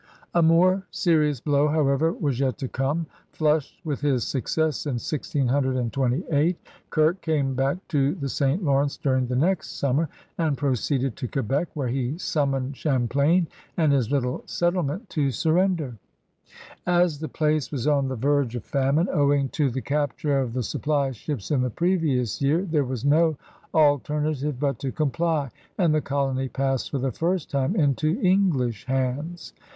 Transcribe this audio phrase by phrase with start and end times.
[0.33, 3.05] A more serious blow, however, was yet to come.
[3.33, 6.57] Flushed with his success in 1628,
[6.89, 8.63] Kirke came back to the St.
[8.63, 10.09] Lawrence during the nert summer
[10.39, 13.45] and proceeded to Quebec, where he summoned Cham plain
[13.77, 15.93] and his little settlement to surrender.
[15.93, 19.51] As 52 CRUSADERS OF NEW FRANCE the place was on the verge of famine owmg
[19.51, 23.37] to the capture of the supply ships in the previous year, there was no
[23.71, 29.53] alternative but to comply, and the colony passed for the first time into English hands.